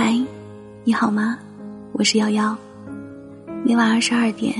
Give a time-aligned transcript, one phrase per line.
[0.00, 0.16] 嗨，
[0.84, 1.36] 你好吗？
[1.90, 2.56] 我是瑶瑶。
[3.64, 4.54] 每晚二十二点，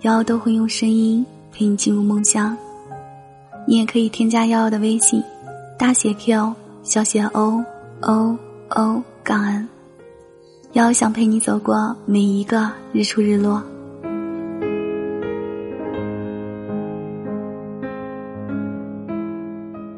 [0.00, 2.56] 瑶瑶都会用声音陪你进入梦乡。
[3.64, 5.22] 你也可以添加瑶瑶的微信，
[5.78, 7.64] 大写 Q 小写 O
[8.00, 8.36] O
[8.70, 9.68] O 杠 N。
[10.72, 13.62] 瑶瑶想陪你走过每一个日出日落。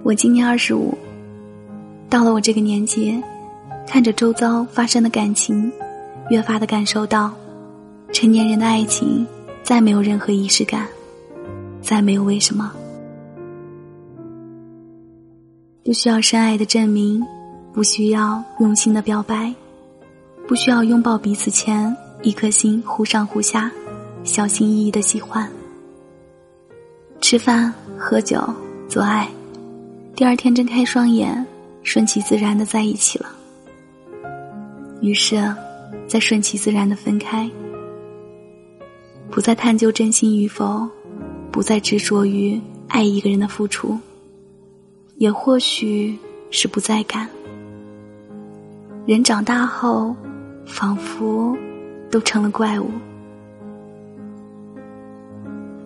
[0.02, 0.92] 我今年二十五，
[2.10, 3.18] 到了我这个年纪。
[3.86, 5.70] 看着周遭发生的感情，
[6.30, 7.32] 越发的感受到，
[8.12, 9.26] 成年人的爱情
[9.62, 10.86] 再没有任何仪式感，
[11.80, 12.72] 再没有为什么，
[15.84, 17.24] 不需要深爱的证明，
[17.72, 19.54] 不需要用心的表白，
[20.48, 23.70] 不需要拥抱彼此前一颗心忽上忽下，
[24.24, 25.48] 小心翼翼的喜欢。
[27.20, 28.42] 吃饭、喝酒、
[28.88, 29.28] 做爱，
[30.16, 31.46] 第二天睁开双眼，
[31.82, 33.26] 顺其自然的在一起了。
[35.04, 35.36] 于是，
[36.08, 37.50] 再顺其自然的分开，
[39.30, 40.88] 不再探究真心与否，
[41.52, 43.98] 不再执着于爱一个人的付出，
[45.18, 46.18] 也或许
[46.50, 47.28] 是不再感。
[49.04, 50.16] 人长大后，
[50.64, 51.54] 仿佛
[52.10, 52.90] 都成了怪物。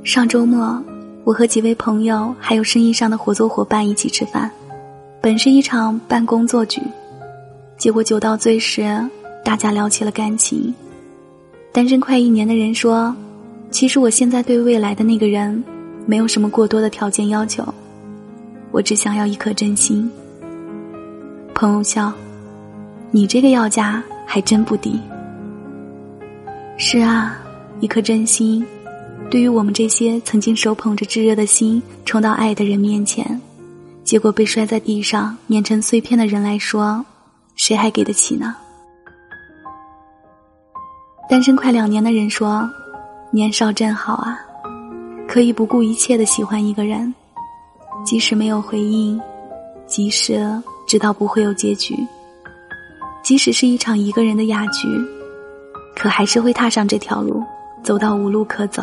[0.05, 0.81] 上周末，
[1.25, 4.49] 我和几位朋友还有生意上的合作伙伴一起吃饭，
[5.21, 6.81] 本是一场办工作局。
[7.79, 8.83] 结果酒到醉时，
[9.45, 10.75] 大家聊起了感情。
[11.71, 13.15] 单身快一年的人说
[13.71, 15.63] ：“其实我现在对未来的那个人，
[16.05, 17.65] 没有什么过多的条件要求，
[18.73, 20.11] 我只想要一颗真心。”
[21.55, 22.13] 朋友笑
[23.13, 24.99] ：“你这个要价还真不低。”
[26.77, 27.39] 是啊，
[27.79, 28.67] 一颗真心，
[29.31, 33.41] 对于我们这些曾经手捧着炙热的心冲到爱的人面前，
[34.03, 37.05] 结果被摔在地上碾成碎片的人来说。
[37.59, 38.57] 谁还给得起呢？
[41.29, 42.71] 单身快两年的人说
[43.31, 44.39] ：“年少真好啊，
[45.29, 47.13] 可以不顾一切的喜欢一个人，
[48.07, 49.21] 即使没有回应，
[49.87, 50.41] 即使
[50.87, 51.95] 知道不会有结局，
[53.23, 54.89] 即使是一场一个人的哑剧，
[55.97, 57.43] 可还是会踏上这条路，
[57.83, 58.83] 走到无路可走。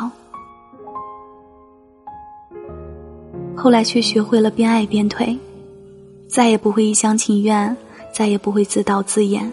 [3.56, 5.36] 后来却学会了边爱边退，
[6.28, 7.76] 再也不会一厢情愿。”
[8.16, 9.52] 再也不会自导自演，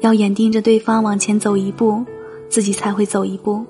[0.00, 2.04] 要眼盯着对方往前走一步，
[2.48, 3.64] 自己才会走一步。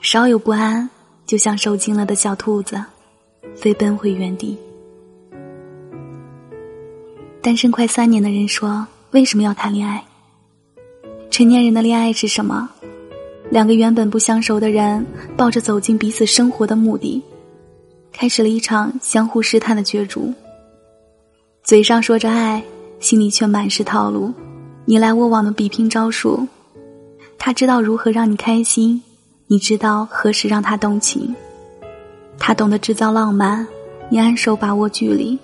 [0.00, 0.88] 稍有不安，
[1.26, 2.82] 就像受惊了的小兔子，
[3.54, 4.56] 飞奔回原地。
[7.42, 10.02] 单身快三年的人说：“为什么要谈恋爱？
[11.30, 12.70] 成年人的恋爱是什么？
[13.50, 15.04] 两个原本不相熟的人，
[15.36, 17.22] 抱着走进彼此生活的目的，
[18.12, 20.32] 开始了一场相互试探的角逐。
[21.62, 22.64] 嘴上说着爱。”
[23.04, 24.32] 心里却满是套路，
[24.86, 26.48] 你来我往的比拼招数。
[27.36, 29.02] 他知道如何让你开心，
[29.46, 31.34] 你知道何时让他动情。
[32.38, 33.66] 他懂得制造浪漫，
[34.08, 35.38] 你安守把握距离。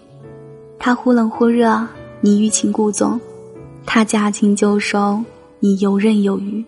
[0.79, 1.87] 他忽冷忽热，
[2.23, 3.21] 你欲擒故纵。
[3.85, 5.23] 他驾轻就熟，
[5.59, 6.65] 你游刃有余。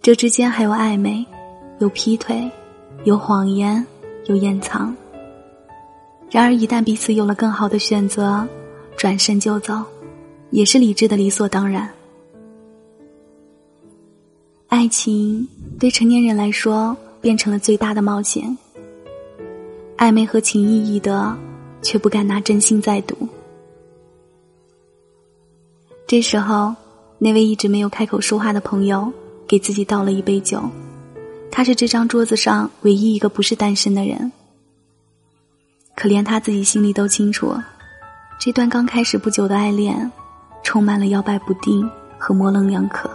[0.00, 1.22] 这之间还有暧昧，
[1.78, 2.50] 有劈腿，
[3.04, 3.84] 有谎言，
[4.24, 4.96] 有掩藏。
[6.30, 8.48] 然而一旦彼此有了更好的选择。
[8.98, 9.80] 转身就走，
[10.50, 11.88] 也是理智的理所当然。
[14.66, 15.46] 爱情
[15.78, 18.58] 对成年人来说变成了最大的冒险。
[19.96, 21.32] 暧昧和情谊易得，
[21.80, 23.16] 却不敢拿真心再赌。
[26.04, 26.74] 这时候，
[27.18, 29.12] 那位一直没有开口说话的朋友
[29.46, 30.60] 给自己倒了一杯酒。
[31.52, 34.32] 他是这张桌子上唯一一个不是单身的人，
[35.94, 37.54] 可连他自己心里都清楚。
[38.38, 40.10] 这段刚开始不久的爱恋，
[40.62, 43.10] 充满了摇摆不定和模棱两可。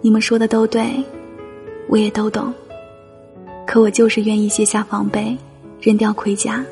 [0.00, 0.84] 你们说的都对，
[1.86, 2.52] 我也都懂。
[3.64, 5.38] 可我就是愿意卸下防备，
[5.80, 6.64] 扔掉盔甲，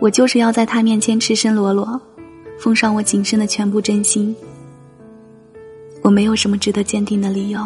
[0.00, 2.00] 我就是要在他面前赤身裸裸，
[2.58, 4.34] 奉上我仅剩的全部真心。
[6.00, 7.60] 我没有什么值得坚定的理由，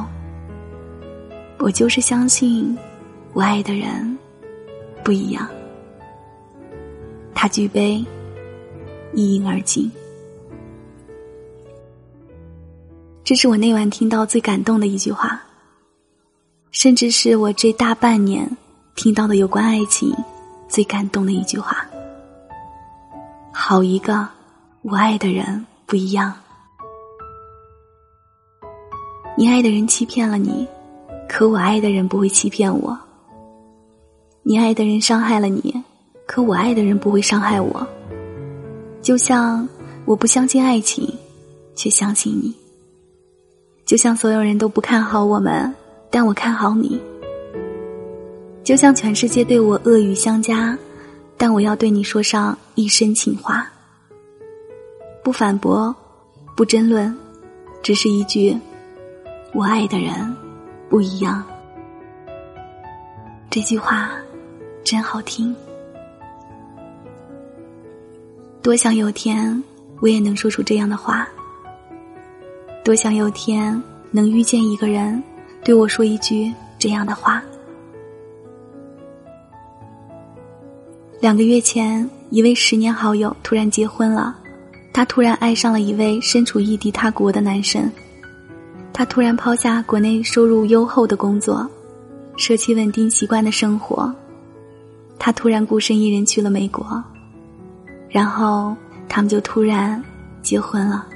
[1.58, 2.76] 我就是相信，
[3.34, 4.18] 我爱的人
[5.04, 5.48] 不一样。
[7.40, 8.04] 他举杯，
[9.14, 9.88] 一饮而尽。
[13.22, 15.40] 这是我那晚听到最感动的一句话，
[16.72, 18.50] 甚至是我这大半年
[18.96, 20.12] 听到的有关爱情
[20.68, 21.86] 最感动的一句话。
[23.52, 24.28] 好一个
[24.82, 26.34] 我爱的人不一样，
[29.36, 30.66] 你爱的人欺骗了你，
[31.28, 32.98] 可我爱的人不会欺骗我。
[34.42, 35.84] 你爱的人伤害了你。
[36.28, 37.84] 可我爱的人不会伤害我，
[39.00, 39.66] 就像
[40.04, 41.10] 我不相信爱情，
[41.74, 42.54] 却相信你。
[43.86, 45.74] 就像所有人都不看好我们，
[46.10, 47.00] 但我看好你。
[48.62, 50.76] 就像全世界对我恶语相加，
[51.38, 53.66] 但我要对你说上一声情话。
[55.24, 55.96] 不反驳，
[56.54, 57.16] 不争论，
[57.82, 58.54] 只是一句：
[59.54, 60.36] 我爱的人
[60.90, 61.42] 不一样。
[63.48, 64.10] 这句话
[64.84, 65.56] 真好听。
[68.68, 69.64] 多想有天
[69.98, 71.26] 我也能说出这样的话。
[72.84, 75.22] 多想有天能遇见一个人，
[75.64, 77.42] 对我说一句这样的话。
[81.18, 84.36] 两个月前，一位十年好友突然结婚了，
[84.92, 87.90] 他突然爱上了一位身处异地他国的男生，
[88.92, 91.66] 他突然抛下国内收入优厚的工作，
[92.36, 94.14] 舍弃稳定习惯的生活，
[95.18, 97.02] 他突然孤身一人去了美国。
[98.08, 98.74] 然后
[99.08, 100.02] 他们就突然
[100.42, 101.06] 结婚了。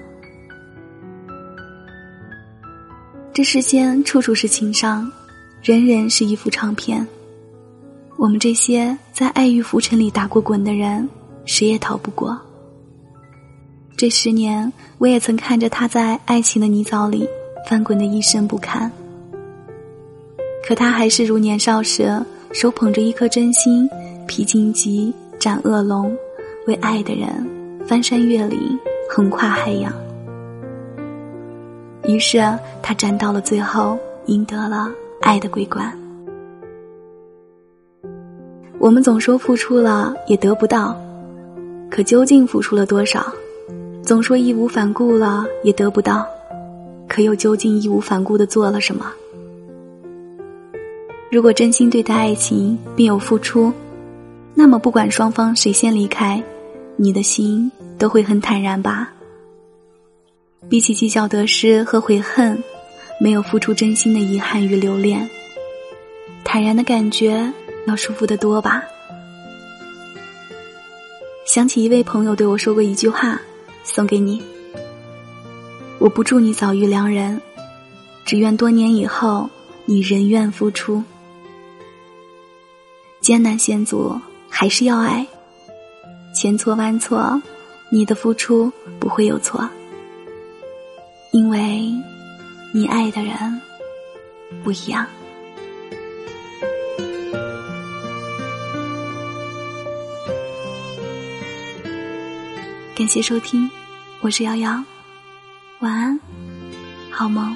[3.33, 5.11] 这世间处处是情伤，
[5.63, 7.07] 人人是一幅唱片。
[8.19, 11.09] 我们这些在爱欲浮沉里打过滚的人，
[11.47, 12.39] 谁也逃不过。
[13.97, 17.27] 这十年，我也曾看着他在爱情的泥沼里
[17.69, 18.91] 翻滚的一声不堪。
[20.67, 22.23] 可他还是如年少时，
[22.53, 23.89] 手捧着一颗真心，
[24.27, 26.17] 披荆棘，斩恶龙。
[26.67, 27.29] 为爱的人
[27.87, 28.79] 翻山越岭，
[29.11, 29.93] 横跨海洋。
[32.05, 32.41] 于是
[32.83, 35.93] 他站到了最后，赢得了爱的桂冠。
[38.79, 40.97] 我们总说付出了也得不到，
[41.91, 43.27] 可究竟付出了多少？
[44.03, 46.27] 总说义无反顾了也得不到，
[47.09, 49.07] 可又究竟义无反顾的做了什么？
[51.31, 53.73] 如果真心对待爱情并有付出，
[54.55, 56.43] 那么不管双方谁先离开。
[56.97, 59.13] 你的心都会很坦然吧？
[60.69, 62.63] 比起计较得失和悔恨，
[63.21, 65.29] 没有付出真心的遗憾与留恋，
[66.45, 67.53] 坦然的感觉
[67.87, 68.83] 要舒服得多吧？
[71.45, 73.41] 想起一位朋友对我说过一句话，
[73.83, 74.41] 送给你：
[75.99, 77.41] 我不祝你早遇良人，
[78.25, 79.51] 只愿多年以后
[79.85, 81.03] 你仍愿付出。
[83.21, 85.27] 艰难险阻，还是要爱。
[86.35, 87.41] 千错万错，
[87.91, 89.69] 你的付出不会有错，
[91.31, 91.93] 因为
[92.73, 93.61] 你爱的人
[94.65, 95.07] 不一样。
[102.97, 103.71] 感谢收听，
[104.21, 104.83] 我是瑶瑶，
[105.81, 106.19] 晚安，
[107.11, 107.55] 好梦。